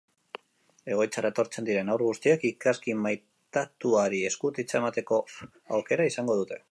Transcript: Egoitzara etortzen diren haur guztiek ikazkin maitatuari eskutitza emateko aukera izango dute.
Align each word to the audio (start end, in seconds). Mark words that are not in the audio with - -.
Egoitzara 0.93 1.29
etortzen 1.33 1.67
diren 1.67 1.91
haur 1.95 2.03
guztiek 2.07 2.47
ikazkin 2.51 3.03
maitatuari 3.03 4.23
eskutitza 4.31 4.79
emateko 4.83 5.21
aukera 5.79 6.13
izango 6.13 6.43
dute. 6.45 6.63